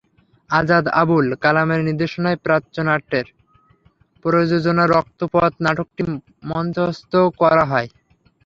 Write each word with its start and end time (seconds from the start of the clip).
আজাদ 0.49 0.85
আবুল 1.01 1.27
কালামের 1.43 1.81
নির্দেশনায় 1.87 2.41
প্রাচ্যনাটের 2.45 3.25
প্রযোজনা 4.25 4.83
রক্তপথ 4.87 5.51
নাটকটি 5.65 6.03
মঞ্চস্থ 6.49 7.11
করা 7.41 7.63
হয়। 7.71 7.89